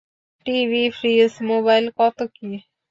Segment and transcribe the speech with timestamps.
[0.45, 2.49] TV, fridge, mobile, কত কী!